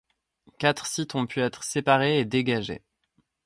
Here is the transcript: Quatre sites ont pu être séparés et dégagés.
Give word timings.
Quatre 0.57 0.87
sites 0.87 1.13
ont 1.13 1.27
pu 1.27 1.41
être 1.41 1.63
séparés 1.63 2.17
et 2.17 2.25
dégagés. 2.25 2.81